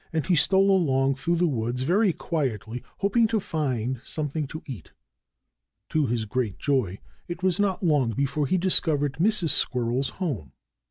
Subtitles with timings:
[0.11, 4.93] And he stole along through the woods very quietly, hoping to find something to eat.
[5.89, 9.51] To his great joy, it was not long before he discovered Mrs.
[9.51, 10.53] Squirrel's home.